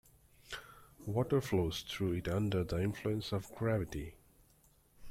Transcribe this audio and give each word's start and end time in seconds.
Water 1.05 1.41
flows 1.41 1.83
through 1.83 2.13
it 2.13 2.27
under 2.27 2.63
the 2.63 2.81
influence 2.81 3.31
of 3.31 3.53
gravity. 3.53 4.15